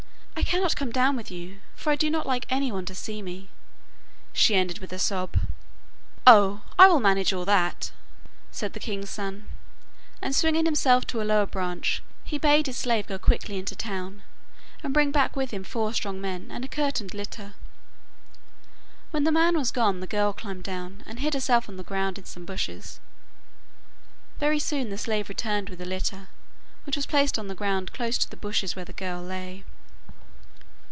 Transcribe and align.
'I 0.33 0.43
cannot 0.55 0.75
come 0.75 0.91
down 0.91 1.15
with 1.15 1.29
you, 1.31 1.59
for 1.75 1.91
I 1.91 1.95
do 1.95 2.09
not 2.09 2.25
like 2.25 2.45
anyone 2.49 2.83
to 2.87 2.95
see 2.95 3.21
me,' 3.21 3.49
she 4.33 4.55
ended 4.55 4.79
with 4.79 4.91
a 4.91 4.97
sob. 4.99 5.37
'Oh! 6.25 6.61
I 6.79 6.87
will 6.87 6.99
manage 6.99 7.31
all 7.31 7.45
that,' 7.45 7.91
said 8.51 8.73
the 8.73 8.79
king's 8.79 9.09
son, 9.11 9.47
and 10.21 10.35
swinging 10.35 10.65
himself 10.65 11.05
to 11.07 11.21
a 11.21 11.23
lower 11.23 11.45
branch, 11.45 12.01
he 12.23 12.39
bade 12.39 12.65
his 12.65 12.75
slave 12.75 13.05
go 13.07 13.19
quickly 13.19 13.59
into 13.59 13.75
the 13.75 13.83
town, 13.83 14.23
and 14.83 14.95
bring 14.95 15.11
back 15.11 15.35
with 15.35 15.51
him 15.51 15.63
four 15.63 15.93
strong 15.93 16.19
men 16.19 16.49
and 16.51 16.65
a 16.65 16.67
curtained 16.67 17.13
litter. 17.13 17.53
When 19.11 19.23
the 19.25 19.31
man 19.31 19.55
was 19.55 19.71
gone, 19.71 19.99
the 19.99 20.07
girl 20.07 20.33
climbed 20.33 20.63
down, 20.63 21.03
and 21.05 21.19
hid 21.19 21.35
herself 21.35 21.69
on 21.69 21.77
the 21.77 21.83
ground 21.83 22.17
in 22.17 22.25
some 22.25 22.45
bushes. 22.45 22.99
Very 24.39 24.59
soon 24.59 24.89
the 24.89 24.97
slave 24.97 25.29
returned 25.29 25.69
with 25.69 25.77
the 25.79 25.85
litter, 25.85 26.27
which 26.85 26.95
was 26.97 27.05
placed 27.05 27.37
on 27.39 27.47
the 27.47 27.55
ground 27.55 27.93
close 27.93 28.17
to 28.17 28.29
the 28.29 28.35
bushes 28.37 28.75
where 28.75 28.85
the 28.85 28.91
girl 28.91 29.21
lay. 29.21 29.63